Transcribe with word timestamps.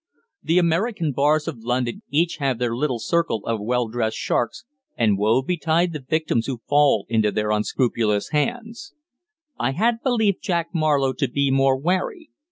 The 0.41 0.57
American 0.57 1.11
bars 1.11 1.47
of 1.47 1.59
London 1.63 2.01
each 2.09 2.37
have 2.37 2.57
their 2.57 2.75
little 2.75 2.97
circle 2.97 3.45
of 3.45 3.61
well 3.61 3.87
dressed 3.87 4.17
sharks, 4.17 4.65
and 4.97 5.15
woe 5.15 5.43
betide 5.43 5.93
the 5.93 5.99
victims 5.99 6.47
who 6.47 6.63
fall 6.67 7.05
into 7.07 7.29
their 7.31 7.51
unscrupulous 7.51 8.29
hands. 8.31 8.95
I 9.59 9.73
had 9.73 10.01
believed 10.01 10.41
Jack 10.41 10.69
Marlowe 10.73 11.13
to 11.13 11.27
be 11.27 11.51
more 11.51 11.77
wary. 11.77 12.31